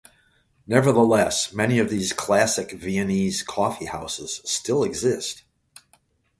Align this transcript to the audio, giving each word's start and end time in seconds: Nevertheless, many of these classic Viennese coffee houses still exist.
Nevertheless, 0.65 1.53
many 1.53 1.77
of 1.77 1.91
these 1.91 2.11
classic 2.11 2.71
Viennese 2.71 3.43
coffee 3.43 3.85
houses 3.85 4.41
still 4.43 4.83
exist. 4.83 5.43